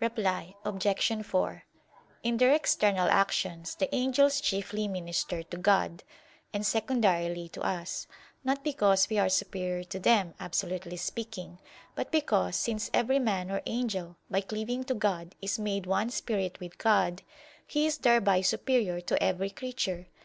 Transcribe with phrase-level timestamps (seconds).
[0.00, 1.24] Reply Obj.
[1.24, 1.62] 4:
[2.24, 6.02] In their external actions the angels chiefly minister to God,
[6.52, 8.08] and secondarily to us;
[8.42, 11.60] not because we are superior to them, absolutely speaking,
[11.94, 16.58] but because, since every man or angel by cleaving to God is made one spirit
[16.58, 17.22] with God,
[17.64, 20.08] he is thereby superior to every creature.